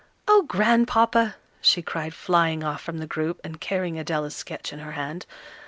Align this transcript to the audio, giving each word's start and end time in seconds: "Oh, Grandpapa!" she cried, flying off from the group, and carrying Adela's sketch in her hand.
"Oh, 0.27 0.41
Grandpapa!" 0.47 1.35
she 1.61 1.83
cried, 1.83 2.15
flying 2.15 2.63
off 2.63 2.81
from 2.81 2.97
the 2.97 3.05
group, 3.05 3.39
and 3.43 3.61
carrying 3.61 3.99
Adela's 3.99 4.35
sketch 4.35 4.73
in 4.73 4.79
her 4.79 4.93
hand. 4.93 5.27